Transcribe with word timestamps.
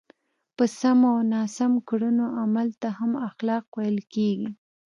په 0.55 0.65
سمو 0.79 1.07
او 1.15 1.21
ناسم 1.33 1.71
کړنو 1.87 2.25
عمل 2.41 2.67
ته 2.81 2.89
هم 2.97 3.11
اخلاق 3.29 3.65
ویل 3.77 3.99
کېږي. 4.13 4.49